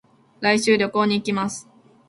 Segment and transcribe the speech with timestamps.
[0.39, 1.69] 来週、旅行に行きます。